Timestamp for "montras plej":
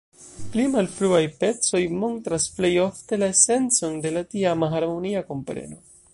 2.05-2.73